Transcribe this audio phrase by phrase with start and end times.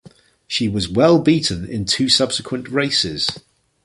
[0.47, 3.27] She was well beaten in two subsequent races.